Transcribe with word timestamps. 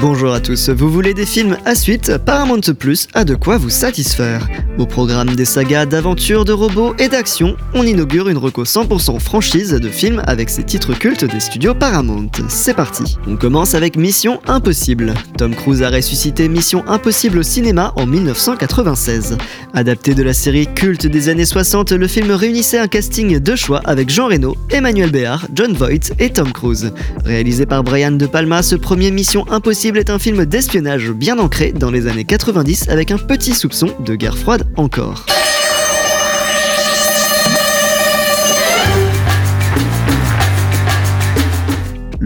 Bonjour 0.00 0.32
à 0.32 0.38
tous, 0.38 0.68
vous 0.68 0.88
voulez 0.92 1.12
des 1.12 1.26
films 1.26 1.56
à 1.64 1.74
suite 1.74 2.18
Paramount 2.18 2.60
Plus 2.78 3.08
a 3.14 3.24
de 3.24 3.34
quoi 3.34 3.58
vous 3.58 3.68
satisfaire. 3.68 4.46
Au 4.78 4.86
programme 4.86 5.34
des 5.34 5.44
sagas 5.44 5.86
d'aventures, 5.86 6.44
de 6.44 6.52
robots 6.52 6.94
et 7.00 7.08
d'action, 7.08 7.56
on 7.74 7.82
inaugure 7.82 8.28
une 8.28 8.38
reco 8.38 8.62
100% 8.62 9.18
franchise 9.18 9.72
de 9.72 9.88
films 9.88 10.22
avec 10.28 10.50
ses 10.50 10.62
titres 10.62 10.94
cultes 10.94 11.24
des 11.24 11.40
studios 11.40 11.74
Paramount. 11.74 12.30
C'est 12.48 12.74
parti 12.74 13.18
On 13.26 13.36
commence 13.36 13.74
avec 13.74 13.96
Mission 13.96 14.40
Impossible. 14.46 15.14
Tom 15.36 15.52
Cruise 15.52 15.82
a 15.82 15.90
ressuscité 15.90 16.48
Mission 16.48 16.84
Impossible 16.86 17.38
au 17.38 17.42
cinéma 17.42 17.92
en 17.96 18.06
1996. 18.06 19.36
Adapté 19.74 20.14
de 20.14 20.22
la 20.22 20.32
série 20.32 20.68
culte 20.72 21.08
des 21.08 21.28
années 21.28 21.44
60, 21.44 21.90
le 21.90 22.06
film 22.06 22.30
réunissait 22.30 22.78
un 22.78 22.86
casting 22.86 23.40
de 23.40 23.56
choix 23.56 23.80
avec 23.84 24.10
Jean 24.10 24.28
Reno, 24.28 24.54
Emmanuel 24.70 25.10
Béard, 25.10 25.48
John 25.54 25.72
Voight 25.72 26.12
et 26.20 26.30
Tom 26.30 26.52
Cruise. 26.52 26.92
Réalisé 27.24 27.66
par 27.66 27.82
Brian 27.82 28.12
De 28.12 28.26
Palma, 28.26 28.62
ce 28.62 28.76
premier 28.76 29.10
Mission 29.10 29.44
Impossible 29.50 29.87
est 29.96 30.10
un 30.10 30.18
film 30.18 30.44
d'espionnage 30.44 31.10
bien 31.12 31.38
ancré 31.38 31.72
dans 31.72 31.90
les 31.90 32.06
années 32.06 32.24
90 32.24 32.88
avec 32.88 33.10
un 33.10 33.18
petit 33.18 33.54
soupçon 33.54 33.94
de 34.04 34.14
guerre 34.14 34.36
froide 34.36 34.66
encore. 34.76 35.24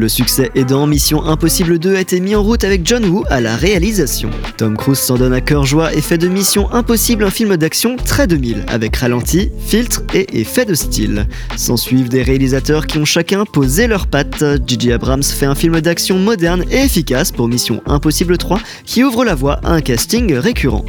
Le 0.02 0.08
succès 0.08 0.50
aidant, 0.56 0.88
Mission 0.88 1.24
Impossible 1.26 1.78
2 1.78 1.94
a 1.94 2.00
été 2.00 2.18
mis 2.18 2.34
en 2.34 2.42
route 2.42 2.64
avec 2.64 2.84
John 2.84 3.04
Woo 3.04 3.22
à 3.30 3.40
la 3.40 3.54
réalisation. 3.54 4.30
Tom 4.56 4.76
Cruise 4.76 4.98
s'en 4.98 5.16
donne 5.16 5.32
à 5.32 5.40
cœur 5.40 5.64
joie 5.64 5.94
et 5.94 6.00
fait 6.00 6.18
de 6.18 6.26
Mission 6.26 6.68
Impossible 6.72 7.22
un 7.22 7.30
film 7.30 7.56
d'action 7.56 7.94
très 7.94 8.26
2000, 8.26 8.64
avec 8.66 8.96
ralenti, 8.96 9.50
filtre 9.64 10.02
et 10.12 10.40
effet 10.40 10.64
de 10.64 10.74
style. 10.74 11.28
S'en 11.56 11.76
suivent 11.76 12.08
des 12.08 12.24
réalisateurs 12.24 12.88
qui 12.88 12.98
ont 12.98 13.04
chacun 13.04 13.44
posé 13.44 13.86
leurs 13.86 14.08
pattes. 14.08 14.44
Gigi 14.66 14.90
Abrams 14.90 15.22
fait 15.22 15.46
un 15.46 15.54
film 15.54 15.80
d'action 15.80 16.18
moderne 16.18 16.64
et 16.72 16.78
efficace 16.78 17.30
pour 17.30 17.46
Mission 17.46 17.80
Impossible 17.86 18.38
3 18.38 18.58
qui 18.84 19.04
ouvre 19.04 19.24
la 19.24 19.36
voie 19.36 19.60
à 19.62 19.70
un 19.70 19.82
casting 19.82 20.34
récurrent. 20.34 20.84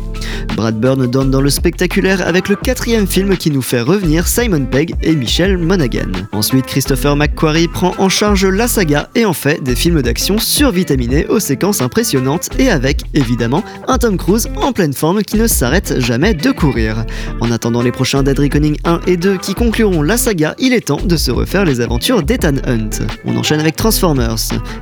Brad 0.56 0.80
Byrne 0.80 1.08
donne 1.08 1.31
dans 1.31 1.41
le 1.41 1.50
spectaculaire 1.50 2.28
avec 2.28 2.50
le 2.50 2.56
quatrième 2.56 3.08
film 3.08 3.38
qui 3.38 3.52
nous 3.52 3.61
fait 3.61 3.81
revenir 3.81 4.28
Simon 4.28 4.66
Pegg 4.66 4.95
et 5.02 5.16
Michelle 5.16 5.58
Monaghan. 5.58 6.11
Ensuite, 6.31 6.66
Christopher 6.66 7.16
McQuarrie 7.16 7.67
prend 7.67 7.94
en 7.97 8.09
charge 8.09 8.45
la 8.45 8.67
saga 8.67 9.03
et 9.16 9.26
en 9.26 9.34
fait 9.34 9.64
des 9.64 9.76
films 9.76 10.02
d'action 10.02 10.38
survitaminés 10.38 11.26
aux 11.28 11.40
séquences 11.40 11.82
impressionnantes 11.82 12.50
et 12.59 12.70
avec, 12.70 13.02
évidemment, 13.14 13.64
un 13.88 13.98
Tom 13.98 14.18
Cruise 14.18 14.50
en 14.58 14.72
pleine 14.72 14.94
forme 14.94 15.23
qui 15.23 15.38
ne 15.38 15.48
s'arrête 15.48 16.00
jamais 16.00 16.34
de 16.34 16.52
courir. 16.52 17.06
En 17.42 17.52
attendant 17.52 17.81
les 17.81 17.92
prochains 17.92 18.24
Dead 18.24 18.38
Reckoning 18.38 18.78
1 18.84 19.02
et 19.08 19.18
2 19.18 19.38
qui 19.38 19.54
concluront 19.54 20.02
la 20.02 20.18
saga, 20.18 20.56
il 20.59 20.74
est 20.74 20.88
temps 20.88 21.02
de 21.04 21.18
se 21.18 21.31
refaire 21.31 21.66
les 21.66 21.81
aventures 21.81 22.24
d'Ethan 22.24 22.56
Hunt. 22.66 23.06
On 23.26 23.38
enchaîne 23.38 23.59
avec 23.59 23.76
Transformers. 23.76 24.36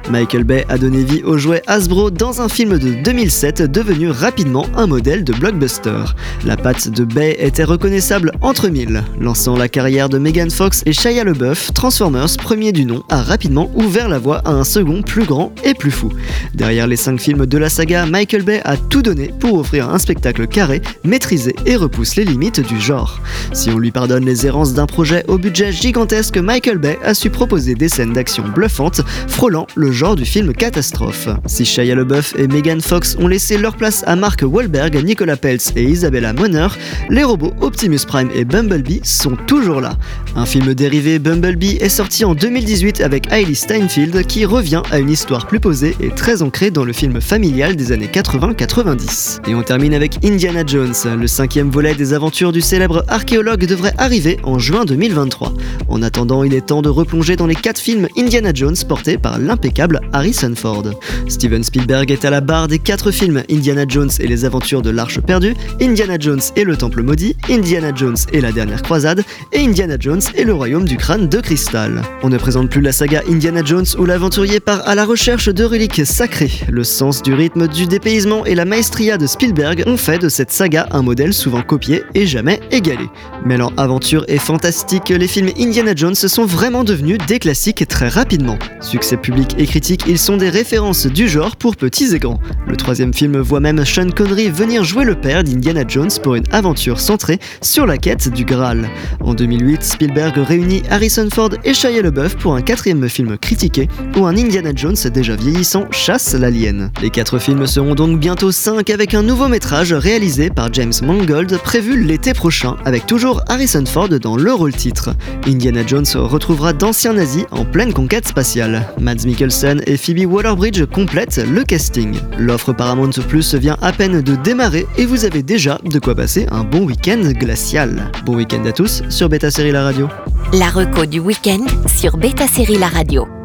Michael 0.10 0.44
Bay 0.44 0.66
a 0.70 0.78
donné 0.78 1.04
vie 1.04 1.24
au 1.24 1.38
jouet 1.38 1.62
Hasbro 1.68 2.12
dans 2.12 2.42
un 2.42 2.50
film 2.50 2.78
de 2.78 2.94
2007 3.04 3.64
devenu 3.64 4.10
rapidement 4.10 4.66
un 4.76 4.88
modèle 4.88 5.24
de 5.24 5.34
blockbuster. 5.34 6.04
La 6.46 6.58
patte 6.58 6.90
de 6.90 7.04
Bay 7.04 7.36
était 7.40 7.64
reconnaissable 7.64 8.32
entre 8.42 8.68
mille. 8.68 9.04
Lançant 9.20 9.58
la 9.58 9.70
carrière 9.70 10.10
de 10.10 10.18
Megan 10.18 10.50
Fox 10.50 10.84
et 10.86 10.94
Shia 10.94 11.24
LeBeouf, 11.24 11.74
Transformers, 11.74 12.38
premier 12.38 12.72
du 12.72 12.86
nom, 12.86 13.04
a 13.10 13.22
rapidement 13.22 13.72
ouvert 13.76 14.10
la 14.12 14.20
voie 14.20 14.40
à 14.40 14.52
un 14.52 14.64
second 14.64 15.02
plus 15.02 15.26
grand 15.26 15.52
et 15.64 15.74
plus 15.74 15.90
fou. 15.90 16.12
Derrière 16.54 16.86
les 16.86 16.98
5 16.98 17.20
films 17.20 17.46
de 17.46 17.58
la 17.58 17.70
saga, 17.70 18.06
Michael 18.06 18.44
Bay 18.44 18.62
a 18.66 18.78
tout 18.78 19.02
donné 19.02 19.34
pour 19.40 19.58
offrir 19.58 19.90
un 19.90 19.98
spectacle 19.98 20.48
carré, 20.48 20.82
maîtrisé 21.04 21.56
et 21.66 21.76
repousse 21.76 22.16
les 22.16 22.26
limites 22.26 22.60
du 22.60 22.80
genre. 22.80 23.20
Si 23.54 23.70
on 23.70 23.80
lui 23.80 23.92
pardonne 23.92 24.26
les 24.26 24.46
errances 24.46 24.74
d'un 24.74 24.86
projet 24.86 25.24
au 25.28 25.38
budget 25.38 25.72
gigantesque, 25.72 26.38
Michael 26.38 26.78
Bay 26.78 27.00
a 27.04 27.14
su 27.14 27.30
proposer 27.30 27.74
des 27.74 27.90
scènes 27.90 28.14
d'action 28.14 28.44
bluffantes, 28.54 29.02
frôlant 29.28 29.66
le 29.76 29.92
genre 29.92 30.16
du 30.16 30.26
film 30.26 30.54
catastrophe. 30.54 31.30
Si 31.46 31.66
Shia 31.66 31.96
LeBeouf 31.96 32.36
et 32.38 32.48
Megan 32.48 32.82
Fox 32.82 33.16
ont 33.18 33.28
laissé 33.28 33.58
leur 33.58 33.78
place 33.78 34.04
à 34.06 34.16
Mark 34.16 34.44
Wahlberg, 34.46 35.04
Nicolas 35.04 35.38
Peltz 35.38 35.72
et 35.76 35.84
Isabella 35.84 36.34
Moner, 36.34 36.68
les 37.10 37.24
robots 37.24 37.54
Optimus 37.62 38.06
Prime 38.06 38.30
et 38.36 38.44
Bumblebee 38.44 39.02
sont 39.04 39.38
toujours 39.48 39.80
là. 39.80 39.98
Un 40.36 40.46
film 40.46 40.74
dérivé 40.74 41.20
Bumblebee 41.20 41.78
est 41.80 41.90
sorti 41.90 42.26
en 42.26 42.36
2018 42.36 43.02
avec 43.02 43.32
Hailey 43.32 43.54
Steinfeld 43.54 44.01
qui 44.10 44.46
revient 44.46 44.82
à 44.90 45.00
une 45.00 45.12
histoire 45.12 45.46
plus 45.46 45.60
posée 45.60 45.96
et 46.00 46.10
très 46.10 46.42
ancrée 46.42 46.72
dans 46.72 46.84
le 46.84 46.92
film 46.92 47.22
familial 47.22 47.76
des 47.76 47.92
années 47.92 48.10
80-90. 48.12 49.48
Et 49.48 49.54
on 49.54 49.62
termine 49.62 49.94
avec 49.94 50.26
Indiana 50.26 50.64
Jones, 50.66 50.96
le 51.20 51.28
cinquième 51.28 51.70
volet 51.70 51.94
des 51.94 52.14
aventures 52.14 52.52
du 52.52 52.62
célèbre 52.62 53.04
archéologue 53.08 53.66
devrait 53.66 53.94
arriver 54.00 54.40
en 54.44 54.58
juin 54.58 54.86
2023. 54.86 55.54
En 55.88 56.02
attendant, 56.02 56.44
il 56.44 56.56
est 56.56 56.66
temps 56.66 56.82
de 56.82 56.90
replonger 56.90 57.36
dans 57.36 57.46
les 57.46 57.56
quatre 57.56 57.80
films 57.80 58.08
Indiana 58.18 58.52
Jones 58.54 58.76
portés 58.88 59.20
par 59.20 59.38
l'impeccable 59.38 60.02
Harrison 60.14 60.54
Ford. 60.56 60.86
Steven 61.28 61.64
Spielberg 61.64 62.10
est 62.10 62.26
à 62.26 62.32
la 62.32 62.42
barre 62.42 62.68
des 62.68 62.80
quatre 62.80 63.12
films 63.12 63.44
Indiana 63.52 63.86
Jones 63.88 64.10
et 64.20 64.28
les 64.28 64.46
aventures 64.46 64.82
de 64.82 64.90
l'Arche 64.90 65.20
perdue, 65.20 65.54
Indiana 65.80 66.18
Jones 66.20 66.42
et 66.56 66.64
le 66.64 66.76
Temple 66.76 67.04
maudit, 67.04 67.36
Indiana 67.50 67.92
Jones 67.94 68.18
et 68.34 68.42
la 68.42 68.52
dernière 68.52 68.82
croisade, 68.82 69.24
et 69.52 69.60
Indiana 69.60 69.96
Jones 70.00 70.22
et 70.36 70.44
le 70.44 70.54
royaume 70.54 70.86
du 70.86 70.98
crâne 70.98 71.30
de 71.30 71.40
cristal. 71.40 72.02
On 72.24 72.30
ne 72.30 72.38
présente 72.38 72.70
plus 72.70 72.82
la 72.82 72.92
saga 72.92 73.22
Indiana 73.30 73.62
Jones 73.64 73.86
où 73.98 74.06
l'aventurier 74.06 74.60
part 74.60 74.88
à 74.88 74.96
la 74.96 75.06
recherche 75.06 75.50
de 75.50 75.64
reliques 75.64 76.06
sacrées. 76.06 76.52
Le 76.70 76.84
sens 76.84 77.22
du 77.22 77.34
rythme, 77.34 77.68
du 77.68 77.86
dépaysement 77.86 78.46
et 78.46 78.56
la 78.56 78.66
maestria 78.66 79.18
de 79.18 79.28
Spielberg 79.28 79.84
ont 79.88 79.98
fait 79.98 80.20
de 80.20 80.30
cette 80.30 80.52
saga 80.52 80.88
un 80.92 81.02
modèle 81.02 81.34
souvent 81.34 81.62
copié 81.62 82.04
et 82.14 82.28
jamais 82.28 82.60
égalé. 82.72 83.10
Mêlant 83.46 83.72
aventure 83.78 84.26
et 84.28 84.38
fantastique, 84.38 85.10
les 85.10 85.28
films 85.28 85.50
Indiana 85.60 85.94
Jones 85.96 86.16
sont 86.16 86.46
vraiment 86.46 86.84
devenus 86.84 87.18
des 87.28 87.40
classiques 87.40 87.88
très 87.88 88.08
rapidement. 88.08 88.58
Succès 88.82 89.18
public 89.18 89.56
et 89.58 89.66
critique, 89.66 90.04
ils 90.08 90.20
sont 90.20 90.38
des 90.38 90.50
références 90.50 91.08
du 91.08 91.28
genre 91.28 91.56
pour 91.56 91.76
petits 91.76 92.14
et 92.16 92.20
grands. 92.20 92.40
Le 92.68 92.78
troisième 92.78 93.14
film 93.14 93.40
voit 93.40 93.60
même 93.60 93.84
Sean 93.86 94.10
Connery 94.10 94.50
venir 94.50 94.84
jouer 94.84 95.06
le 95.06 95.16
père 95.16 95.44
d'Indiana 95.44 95.84
Jones 95.88 96.12
pour 96.22 96.36
une 96.36 96.46
aventure 96.52 97.00
centrée 97.00 97.40
sur 97.62 97.86
la 97.86 97.98
quête 97.98 98.30
du 98.30 98.46
Graal. 98.46 98.90
En 99.20 99.34
2008, 99.34 99.84
Spielberg 99.84 100.38
réunit 100.38 100.84
Harrison 100.90 101.28
Ford 101.34 101.52
et 101.64 101.74
Shia 101.74 102.02
LeBeouf 102.02 102.36
pour 102.36 102.56
un 102.56 102.62
quatrième 102.62 103.08
film 103.10 103.38
critiqué 103.72 103.88
où 104.18 104.26
un 104.26 104.38
Indiana 104.38 104.72
Jones 104.76 104.96
déjà 105.14 105.36
vieillissant 105.36 105.86
chasse 105.92 106.34
l'alien. 106.34 106.92
Les 107.02 107.10
quatre 107.10 107.40
films 107.40 107.66
seront 107.68 107.96
donc 107.96 108.20
bientôt 108.20 108.52
5 108.52 108.90
avec 108.90 109.14
un 109.14 109.24
nouveau 109.24 109.48
métrage 109.48 109.94
réalisé 109.94 110.50
par 110.50 110.72
James 110.74 110.94
Mangold 111.04 111.58
prévu 111.60 112.04
l'été 112.04 112.34
prochain 112.34 112.76
avec 112.86 113.08
toujours 113.08 113.42
Harrison 113.48 113.86
Ford 113.86 114.10
dans 114.10 114.36
le 114.36 114.54
rôle 114.54 114.74
titre. 114.74 115.12
Indiana 115.48 115.82
Jones 115.86 116.06
retrouvera 116.16 116.74
d'anciens 116.74 117.14
nazis 117.14 117.46
en 117.52 117.66
pleine 117.66 117.94
conquête 117.94 118.28
spatiale. 118.28 118.88
Mads 119.00 119.26
Mikkelsen 119.26 119.82
et 119.88 119.98
Phoebe 119.98 120.32
Waller-Bridge 120.32 120.86
complètent 120.86 121.42
le 121.48 121.64
casting. 121.64 122.16
L'offre 122.38 122.74
Paramount 122.74 123.12
Plus 123.28 123.56
vient 123.56 123.78
à 123.82 123.92
peine 123.92 124.22
de 124.22 124.36
démarrer 124.36 124.86
et 124.98 125.06
vous 125.06 125.26
avez 125.26 125.44
déjà 125.44 125.80
de 125.84 126.00
quoi 126.00 126.16
passer 126.16 126.48
un 126.52 126.64
bon 126.64 126.82
week-end 126.86 127.22
glacial. 127.34 128.12
Bon 128.26 128.36
week-end 128.36 128.64
à 128.66 128.72
tous 128.72 129.04
sur 129.10 129.30
Beta 129.30 129.52
Série 129.52 129.72
La 129.72 129.84
Radio. 129.84 130.08
La 130.54 130.70
reco 130.70 131.06
du 131.06 131.20
week-end 131.20 131.66
sur 131.88 132.18
Beta 132.18 132.48
Série 132.48 132.78
La 132.78 132.88
Radio. 132.88 133.41